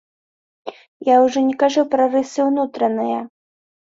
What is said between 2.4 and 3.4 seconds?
ўнутраныя.